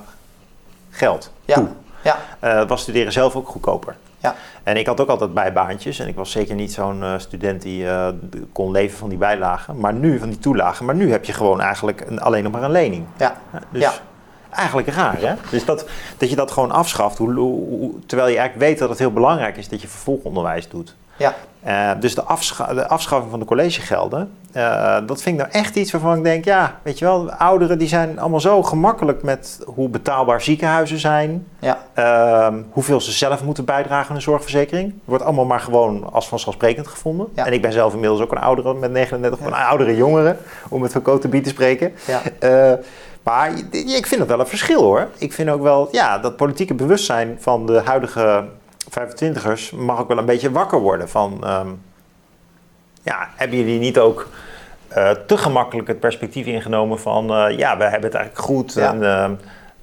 [0.91, 1.33] geld.
[1.45, 1.69] ja, toe.
[2.03, 3.97] ja, Eh, was studeren zelf ook goedkoper.
[4.19, 4.35] Ja.
[4.63, 5.99] En ik had ook altijd bijbaantjes.
[5.99, 8.09] En ik was zeker niet zo'n eh, student die eh,
[8.53, 9.79] kon leven van die bijlagen.
[9.81, 10.85] Maar nu, van die toelagen.
[10.85, 13.05] Maar nu heb je gewoon eigenlijk een, alleen nog maar een lening.
[13.19, 13.93] ja, Ja, Dus Ja.
[14.59, 15.35] Eigenlijk raar, hè?
[15.51, 19.13] Dus dat, dat je dat gewoon afschaft, hoe, terwijl je eigenlijk weet dat het heel
[19.13, 20.95] belangrijk is dat je vervolgonderwijs doet.
[21.17, 25.55] ja, Eh, dus de, afscha- de afschaffing van de collegegelden, eh, dat vind ik nou
[25.63, 28.63] echt iets waarvan ik denk, ja, weet je wel, de ouderen die zijn allemaal zo
[28.63, 34.23] gemakkelijk met hoe betaalbaar ziekenhuizen zijn, ja, ehm, hoeveel ze zelf moeten bijdragen aan een
[34.23, 34.95] zorgverzekering.
[35.05, 37.27] wordt allemaal maar gewoon als vanzelfsprekend gevonden.
[37.35, 37.47] Ja.
[37.47, 40.37] En ik ben zelf inmiddels ook een oudere met 39, een oudere jongere,
[40.69, 41.93] om het van Cote te spreken.
[42.07, 42.73] ja, Eh,
[43.23, 45.09] maar ik vind het wel een verschil hoor.
[45.19, 48.45] Ik vind ook wel, ja, dat politieke bewustzijn van de huidige
[48.91, 51.09] 25ers mag ook wel een beetje wakker worden.
[51.09, 51.69] Van, ehm,
[53.03, 54.29] ja, hebben jullie niet ook
[54.89, 58.93] eh, te gemakkelijk het perspectief ingenomen van, eh, ja, we hebben het eigenlijk goed Ja.
[58.93, 59.33] en ehm,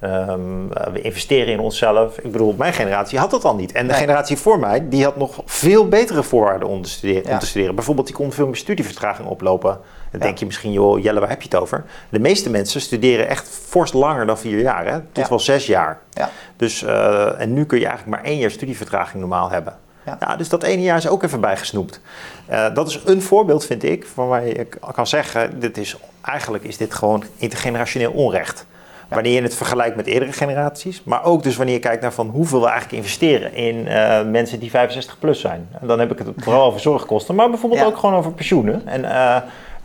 [0.00, 2.18] ehm, eh, we investeren in onszelf.
[2.18, 3.72] Ik bedoel, mijn generatie had dat al niet.
[3.72, 4.00] En de Nee.
[4.00, 7.32] generatie voor mij, die had nog veel betere voorwaarden om te studeren.
[7.32, 7.74] Om te studeren.
[7.74, 9.78] Bijvoorbeeld, die kon veel meer studievertraging oplopen.
[10.18, 11.84] Dan denk je misschien, joh, Jelle, waar heb je het over?
[12.08, 15.00] De meeste mensen studeren echt fors langer dan vier jaar, hè?
[15.12, 15.98] tot wel zes jaar.
[16.10, 16.30] Ja.
[16.56, 19.74] Dus, eh, en nu kun je eigenlijk maar één jaar studievertraging normaal hebben.
[20.06, 20.16] Ja.
[20.20, 20.36] Ja.
[20.36, 22.00] dus dat ene jaar is ook even bijgesnoept.
[22.46, 26.64] Eh, dat is een voorbeeld, vind ik, van waar je kan zeggen, dit is, eigenlijk
[26.64, 28.66] is dit gewoon intergenerationeel onrecht.
[29.08, 32.28] Wanneer je het vergelijkt met eerdere generaties, maar ook dus wanneer je kijkt naar van
[32.28, 35.68] hoeveel we eigenlijk investeren in eh, mensen die 65 plus zijn.
[35.80, 37.86] En dan heb ik het vooral over zorgkosten, maar bijvoorbeeld Ja.
[37.86, 39.04] ook gewoon over pensioenen en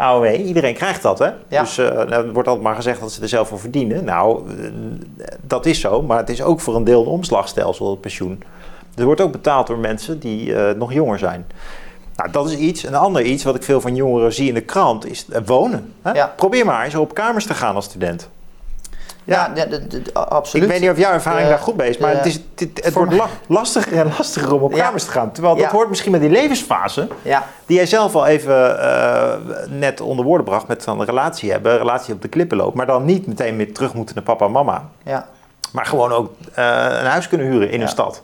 [0.02, 0.36] AOW.
[0.46, 1.30] Iedereen krijgt dat, hè?
[1.48, 1.62] Ja.
[1.62, 4.04] Dus nou, er wordt altijd maar gezegd dat ze er zelf voor verdienen.
[4.04, 8.02] Nou, eh, dat is zo, maar het is ook voor een deel een omslagstelsel, het
[8.02, 8.44] pensioen.
[8.96, 11.46] Er wordt ook betaald door mensen die eh, nog jonger zijn.
[12.16, 12.84] Nou, dat is iets.
[12.84, 15.94] Een ander iets wat ik veel van jongeren zie in de krant is wonen.
[16.02, 16.12] Hè?
[16.12, 16.34] Ja.
[16.36, 18.30] Probeer maar eens op kamers te gaan als student.
[19.24, 19.54] Ja,
[20.14, 20.66] absoluut.
[20.66, 22.40] Ik weet niet of jouw ervaring Eh, daar goed bij is, maar eh, het, is,
[22.84, 25.32] het, wordt la- lastiger en lastiger om op kamers te gaan.
[25.32, 29.34] Terwijl dat hoort misschien met die levensfase, Ja, die jij zelf al even eh,
[29.70, 32.76] net onder woorden bracht met dan een relatie hebben, een relatie op de klippen loopt,
[32.76, 34.84] maar dan niet meteen meer terug moeten naar papa en mama.
[35.04, 35.26] ja.
[35.72, 38.24] Maar gewoon ook een huis kunnen huren in een stad.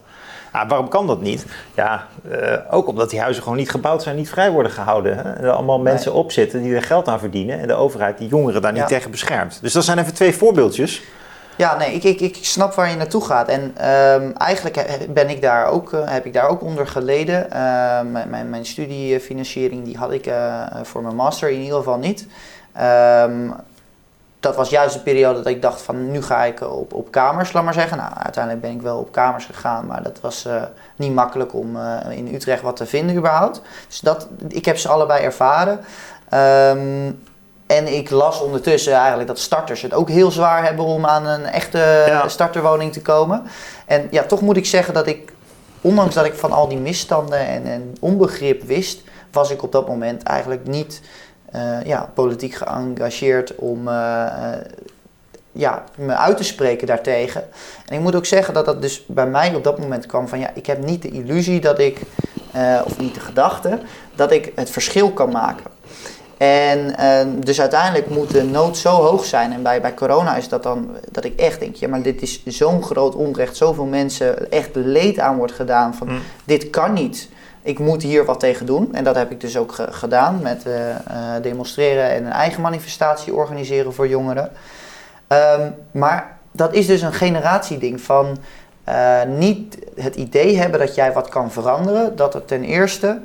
[0.57, 1.45] Ja, waarom kan dat niet?
[1.73, 5.17] Ja, eh, ook omdat die huizen gewoon niet gebouwd zijn, niet vrij worden gehouden.
[5.17, 5.33] Hè?
[5.33, 7.59] Er allemaal mensen op zitten die er geld aan verdienen.
[7.59, 8.87] En de overheid die jongeren daar niet Ja.
[8.87, 9.59] tegen beschermt.
[9.61, 11.01] Dus dat zijn even twee voorbeeldjes.
[11.55, 13.47] Ja, nee, ik, ik, ik snap waar je naartoe gaat.
[13.47, 17.51] En ehm, eigenlijk ben ik daar ook, eh, heb ik daar ook onder geleden.
[17.51, 21.97] Ehm, mijn, mijn, mijn studiefinanciering die had ik eh, voor mijn master in ieder geval
[21.97, 22.27] niet.
[22.73, 23.49] Ehm,
[24.39, 27.53] dat was juist de periode dat ik dacht van nu ga ik op, op kamers,
[27.53, 27.97] laat maar zeggen.
[27.97, 30.63] Nou, uiteindelijk ben ik wel op kamers gegaan, maar dat was eh,
[30.95, 33.61] niet makkelijk om eh, in Utrecht wat te vinden überhaupt.
[33.87, 35.79] Dus dat, ik heb ze allebei ervaren.
[36.29, 37.11] Ehm,
[37.67, 41.45] en ik las ondertussen eigenlijk dat starters het ook heel zwaar hebben om aan een
[41.45, 42.27] echte Ja.
[42.27, 43.43] starterwoning te komen.
[43.85, 45.33] En ja, toch moet ik zeggen dat ik,
[45.81, 49.87] ondanks dat ik van al die misstanden en, en onbegrip wist, was ik op dat
[49.87, 51.01] moment eigenlijk niet
[51.85, 54.59] ja, politiek geëngageerd om eh, eh,
[55.51, 57.43] ja, me uit te spreken daartegen.
[57.85, 60.39] En ik moet ook zeggen dat dat dus bij mij op dat moment kwam van
[60.39, 62.01] ja, ik heb niet de illusie dat ik,
[62.51, 63.79] eh, of niet de gedachte,
[64.15, 65.65] dat ik het verschil kan maken.
[66.37, 69.53] En eh, dus uiteindelijk moet de nood zo hoog zijn.
[69.53, 72.45] En bij, bij corona is dat dan dat ik echt denk, ja, maar dit is
[72.45, 73.55] zo'n groot onrecht.
[73.57, 76.19] Zoveel mensen echt leed aan wordt gedaan van Mm.
[76.45, 77.29] dit kan niet.
[77.67, 78.93] Ik moet hier wat tegen doen.
[78.93, 80.97] En dat heb ik dus ook ge- gedaan met eh, eh,
[81.41, 84.51] demonstreren en een eigen manifestatie organiseren voor jongeren.
[85.27, 88.37] Ehm, maar dat is dus een generatieding van
[88.83, 92.15] eh, niet het idee hebben dat jij wat kan veranderen.
[92.15, 93.19] Dat er ten eerste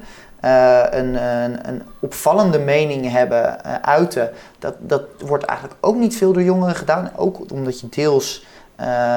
[0.90, 4.31] een, een, een opvallende mening hebben, uiten.
[4.59, 7.11] Dat, dat wordt eigenlijk ook niet veel door jongeren gedaan.
[7.16, 8.44] Ook omdat je deels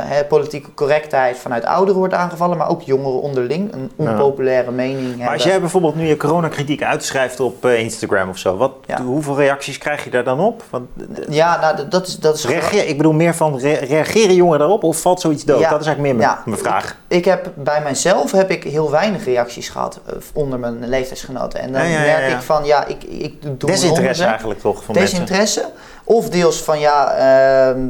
[0.06, 4.10] hè, politieke correctheid vanuit ouderen wordt aangevallen, maar ook jongeren onderling een Ja.
[4.12, 5.18] onpopulaire mening hebben.
[5.26, 9.02] Maar als jij bijvoorbeeld nu je coronakritiek uitschrijft op eh, Instagram of zo, wat, Ja.
[9.02, 10.64] hoeveel reacties krijg je daar dan op?
[10.70, 14.36] Want, eh, Ja, nou, dat is, dat is reageer, ik bedoel meer van, re- reageren
[14.36, 15.60] jongeren daarop of valt zoiets dood?
[15.60, 15.70] Ja.
[15.70, 16.98] Dat is eigenlijk meer mijn, vraag.
[17.08, 21.60] Ik heb bij mijzelf heb ik heel weinig reacties gehad eh, onder mijn leeftijdsgenoten.
[21.60, 25.26] En dan merk ik van ja, ik, ik doe Desinteresse eigenlijk toch van mensen.
[26.08, 27.88] Of deels van ja, ehm,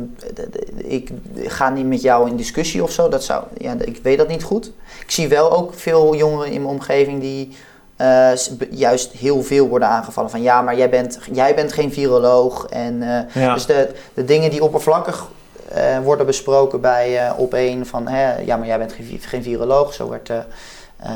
[0.76, 1.10] ik
[1.46, 3.10] ga niet met jou in discussie of zo.
[3.10, 4.72] Dat zou, ja, ik weet dat niet goed.
[5.02, 7.56] Ik zie wel ook veel jongeren in mijn omgeving die
[7.96, 8.32] eh,
[8.70, 10.30] juist heel veel worden aangevallen.
[10.30, 12.66] Van ja, maar jij bent, jij bent geen viroloog.
[12.66, 13.54] En, eh, Ja.
[13.54, 15.28] Dus de, de dingen die oppervlakkig
[15.72, 19.94] eh, worden besproken bij op een van hè, ja, maar jij bent geen, geen viroloog.
[19.94, 20.32] Zo werd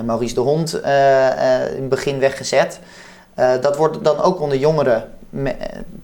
[0.06, 0.82] Maurice de Hond in
[1.82, 2.80] het begin weggezet.
[3.62, 5.56] Dat wordt dan ook onder jongeren me-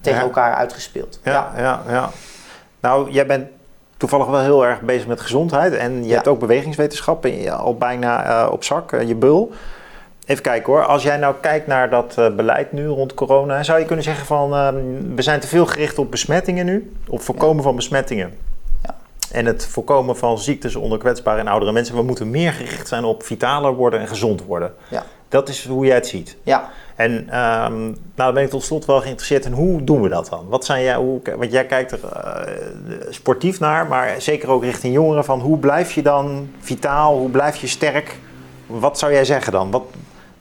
[0.01, 1.19] tegen elkaar uitgespeeld.
[1.23, 2.09] Ja, ja, ja.
[2.79, 3.47] Nou, jij bent
[3.97, 5.73] toevallig wel heel erg bezig met gezondheid.
[5.73, 9.51] En je hebt ook bewegingswetenschap en je- al bijna eh, op zak, eh, je bul.
[10.25, 10.85] Even kijken hoor.
[10.85, 14.25] Als jij nou kijkt naar dat eh, beleid nu rond corona, zou je kunnen zeggen
[14.25, 14.75] van ehm,
[15.15, 18.37] we zijn te veel gericht op besmettingen nu, op voorkomen van besmettingen.
[19.31, 21.95] En het voorkomen van ziektes onder kwetsbare en oudere mensen.
[21.95, 24.73] We moeten meer gericht zijn op vitaler worden en gezond worden.
[24.87, 25.03] Ja.
[25.29, 26.37] Dat is hoe jij het ziet.
[26.43, 30.09] Ja, En ehm, nou, dan ben ik tot slot wel geïnteresseerd in hoe doen we
[30.09, 30.45] dat dan?
[30.49, 32.53] Wat zijn jij, hoe, want jij kijkt er eh,
[33.09, 37.55] sportief naar, maar zeker ook richting jongeren van hoe blijf je dan vitaal, hoe blijf
[37.55, 38.19] je sterk?
[38.65, 39.71] Wat zou jij zeggen dan?
[39.71, 39.83] Wat,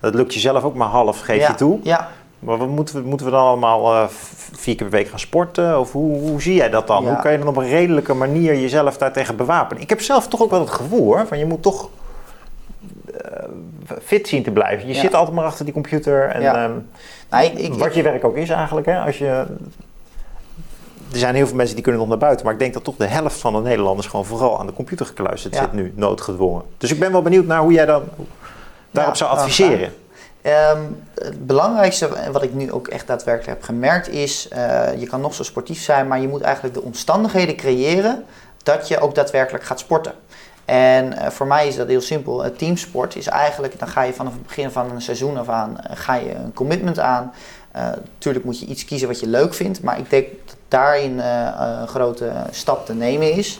[0.00, 1.78] dat lukt je zelf ook maar half, geef ja, je toe.
[1.82, 4.08] Ja, Maar wat moeten, we, moeten we dan allemaal eh,
[4.52, 5.80] vier keer per week gaan sporten?
[5.80, 7.02] Of hoe, hoe zie jij dat dan?
[7.02, 7.08] Ja.
[7.08, 9.82] Hoe kan je dan op een redelijke manier jezelf daartegen bewapenen?
[9.82, 11.88] Ik heb zelf toch ook wel het gevoel hoor, van je moet toch
[14.02, 14.88] fit zien te blijven.
[14.88, 15.00] Je Ja.
[15.00, 16.40] zit altijd maar achter die computer en...
[16.42, 16.64] Ja.
[16.64, 16.72] ehm,
[17.30, 18.98] nou, ik, ik, wat je werk ook is eigenlijk, hè?
[18.98, 19.46] Als je,
[21.12, 22.96] er zijn heel veel mensen die kunnen nog naar buiten, maar ik denk dat toch
[22.96, 25.60] de helft van de Nederlanders gewoon vooral aan de computer gekluisterd Ja.
[25.60, 26.62] zit nu, noodgedwongen.
[26.78, 28.02] Dus ik ben wel benieuwd naar hoe jij dan
[28.90, 29.92] daarop zou nou, adviseren.
[30.42, 30.78] Ehm,
[31.14, 35.34] het belangrijkste wat ik nu ook echt daadwerkelijk heb gemerkt is, eh, je kan nog
[35.34, 38.24] zo sportief zijn, maar je moet eigenlijk de omstandigheden creëren
[38.62, 40.12] dat je ook daadwerkelijk gaat sporten.
[40.64, 42.42] En eh, voor mij is dat heel simpel.
[42.42, 45.80] Het teamsport is eigenlijk, dan ga je vanaf het begin van een seizoen af aan,
[45.80, 47.32] eh, ga je een commitment aan.
[47.72, 51.20] Eh tuurlijk moet je iets kiezen wat je leuk vindt, maar ik denk dat daarin
[51.20, 51.48] eh,
[51.80, 53.58] een grote stap te nemen is.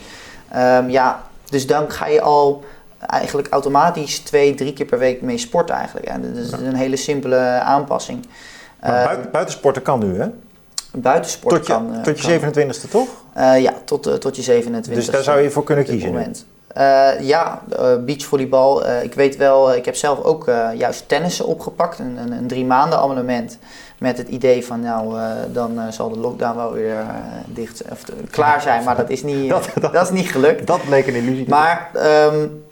[0.51, 2.65] Ehm, ja, dus dan ga je al
[3.07, 6.07] eigenlijk automatisch twee, drie keer per week mee sporten eigenlijk.
[6.07, 8.27] Ja, dat is een hele simpele aanpassing.
[8.81, 10.27] Maar Eh, buiten, buitensporten kan nu, hè?
[10.93, 11.95] buitensport Tot je, kan...
[11.95, 12.53] eh, tot je kan.
[12.53, 13.09] 27e toch?
[13.33, 15.05] Eh, ja, tot, eh, tot je 27.
[15.05, 16.37] Dus daar zou je voor kunnen kiezen
[17.21, 18.87] ja, uh, beachvolleybal.
[18.87, 20.45] Uh, ik weet wel, ik heb zelf ook
[20.77, 21.99] juist tennissen opgepakt.
[21.99, 23.59] Een, een, een, drie maanden abonnement.
[23.99, 25.17] Met het idee van, nou,
[25.53, 27.05] dan zal de lockdown wel weer
[27.47, 28.85] dicht, of klaar zijn.
[28.85, 30.67] Maar dat is niet, dat, dat, dat, is niet gelukt.
[30.67, 31.49] Dat bleek een illusie.
[31.49, 31.91] Maar
[32.33, 32.65] um,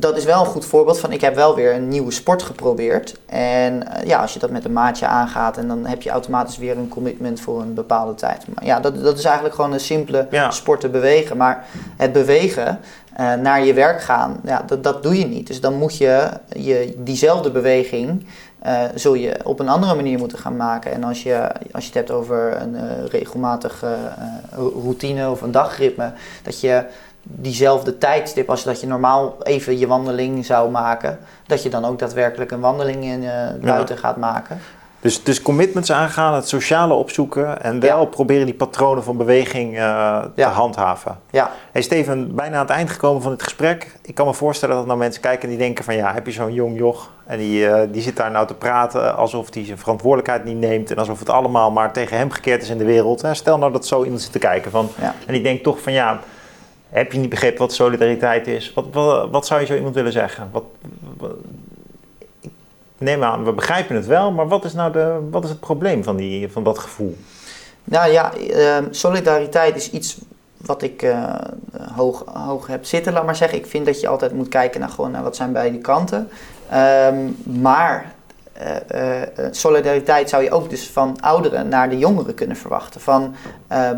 [0.00, 3.14] dat is wel een goed voorbeeld van ik heb wel weer een nieuwe sport geprobeerd.
[3.26, 6.58] En uh, ja, als je dat met een maatje aangaat en dan heb je automatisch
[6.58, 8.44] weer een commitment voor een bepaalde tijd.
[8.54, 10.50] Maar ja, dat, dat is eigenlijk gewoon een simpele ja.
[10.50, 11.36] sport te bewegen.
[11.36, 11.64] Maar
[11.96, 12.80] het bewegen,
[13.20, 15.46] uh, naar je werk gaan, ja, dat, dat doe je niet.
[15.46, 18.26] Dus dan moet je, je diezelfde beweging
[18.66, 20.92] uh, zul je op een andere manier moeten gaan maken.
[20.92, 22.80] En als je, als je het hebt over een uh,
[23.10, 23.96] regelmatige
[24.56, 26.84] routine of een dagritme, dat je
[27.22, 31.98] diezelfde tijdstip als dat je normaal even je wandeling zou maken, dat je dan ook
[31.98, 34.60] daadwerkelijk een wandeling in, uh, buiten gaat maken.
[35.00, 40.24] Dus, dus commitments aangaan, het sociale opzoeken en wel proberen die patronen van beweging uh,
[40.34, 41.18] te handhaven.
[41.30, 41.50] Ja.
[41.72, 43.96] Hey Steven, bijna aan het eind gekomen van het gesprek.
[44.02, 46.52] Ik kan me voorstellen dat nou mensen kijken die denken van ja, heb je zo'n
[46.52, 50.44] jong joch en die, uh, die zit daar nou te praten alsof hij zijn verantwoordelijkheid
[50.44, 53.24] niet neemt en alsof het allemaal maar tegen hem gekeerd is in de wereld.
[53.32, 55.14] Stel nou dat zo iemand zit te kijken van, ja.
[55.26, 56.20] en die denkt toch van ja,
[56.88, 58.72] heb je niet begrepen wat solidariteit is?
[58.72, 60.48] Wat, wat, wat zou je zo iemand willen zeggen?
[60.52, 60.64] Wat,
[61.16, 61.32] wat,
[62.98, 66.04] neem aan, we begrijpen het wel, maar wat is nou de, wat is het probleem
[66.04, 67.16] van, die, van dat gevoel?
[67.84, 70.18] Nou ja, uh, solidariteit is iets
[70.56, 71.34] wat ik uh,
[71.96, 73.58] hoog, hoog heb zitten, laat maar zeggen.
[73.58, 76.28] Ik vind dat je altijd moet kijken naar, gewoon, wat zijn beide kanten.
[76.74, 78.12] Um, maar
[78.94, 83.00] uh, solidariteit zou je ook dus van ouderen naar de jongeren kunnen verwachten.
[83.00, 83.34] Van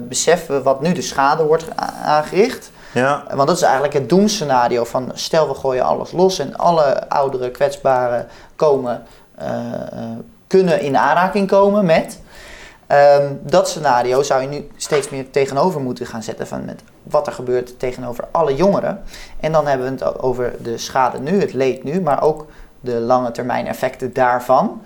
[0.08, 2.70] beseffen we wat nu de schade wordt aangericht.
[2.92, 3.24] Ja.
[3.34, 7.52] Want dat is eigenlijk het doemscenario van stel we gooien alles los en alle ouderen,
[7.52, 8.26] kwetsbaren
[8.56, 9.02] komen,
[9.42, 9.46] uh,
[10.46, 12.20] kunnen in aanraking komen met.
[12.92, 17.26] Um, dat scenario zou je nu steeds meer tegenover moeten gaan zetten van met wat
[17.26, 19.02] er gebeurt tegenover alle jongeren.
[19.40, 22.46] En dan hebben we het over de schade nu, het leed nu, maar ook
[22.80, 24.82] de lange termijn effecten daarvan.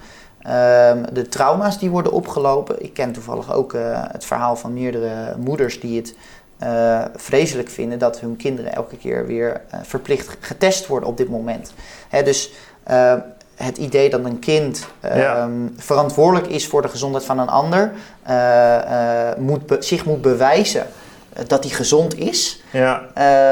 [0.46, 2.82] Um, de trauma's die worden opgelopen.
[2.82, 6.14] Ik ken toevallig ook uh, het verhaal van meerdere moeders die het
[6.62, 11.28] uh, vreselijk vinden dat hun kinderen elke keer weer uh, verplicht getest worden op dit
[11.28, 11.72] moment.
[12.08, 12.52] Hè, dus
[12.90, 13.14] uh,
[13.54, 15.42] het idee dat een kind ja.
[15.42, 17.92] um, verantwoordelijk is voor de gezondheid van een ander,
[19.38, 20.86] moet zich moet bewijzen
[21.46, 22.62] dat hij gezond is.
[22.70, 23.02] Ja.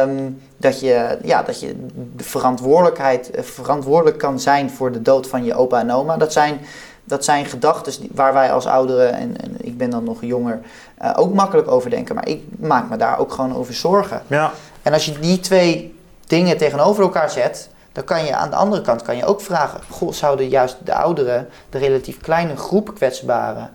[0.02, 1.86] Um, dat, je, ja, dat je
[2.16, 6.16] de verantwoordelijkheid verantwoordelijk kan zijn voor de dood van je opa en oma.
[6.16, 6.60] Dat zijn
[7.04, 10.60] dat zijn gedachten waar wij als ouderen, en, en, ik ben dan nog jonger,
[11.02, 12.14] uh, ook makkelijk over denken.
[12.14, 14.22] Maar ik maak me daar ook gewoon over zorgen.
[14.26, 14.52] Ja.
[14.82, 18.82] En als je die twee dingen tegenover elkaar zet, dan kan je aan de andere
[18.82, 23.70] kant kan je ook vragen: goh, zouden juist de ouderen, de relatief kleine groep kwetsbaren,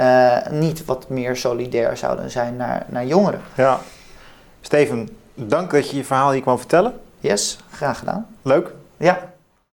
[0.00, 3.40] uh, niet wat meer solidair zouden zijn naar, naar jongeren?
[3.54, 3.78] Ja.
[4.60, 6.94] Steven, dank dat je je verhaal hier kwam vertellen.
[7.20, 8.26] Yes, graag gedaan.
[8.42, 8.72] Leuk.
[8.96, 9.36] Ja.